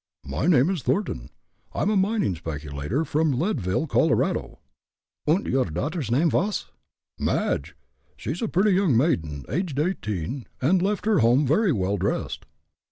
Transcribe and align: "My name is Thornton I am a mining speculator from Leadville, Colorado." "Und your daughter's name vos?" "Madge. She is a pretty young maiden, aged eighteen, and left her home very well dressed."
"My 0.25 0.47
name 0.47 0.71
is 0.71 0.81
Thornton 0.81 1.29
I 1.73 1.83
am 1.83 1.91
a 1.91 1.95
mining 1.95 2.33
speculator 2.35 3.05
from 3.05 3.33
Leadville, 3.37 3.85
Colorado." 3.85 4.57
"Und 5.27 5.45
your 5.45 5.65
daughter's 5.65 6.09
name 6.09 6.31
vos?" 6.31 6.71
"Madge. 7.19 7.75
She 8.17 8.31
is 8.31 8.41
a 8.41 8.47
pretty 8.47 8.71
young 8.71 8.97
maiden, 8.97 9.45
aged 9.47 9.77
eighteen, 9.79 10.47
and 10.59 10.81
left 10.81 11.05
her 11.05 11.19
home 11.19 11.45
very 11.45 11.71
well 11.71 11.97
dressed." 11.97 12.47